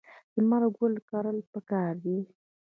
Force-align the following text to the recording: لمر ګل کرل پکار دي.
لمر 0.35 0.63
ګل 0.77 0.93
کرل 1.09 1.37
پکار 1.51 1.93
دي. 2.03 2.17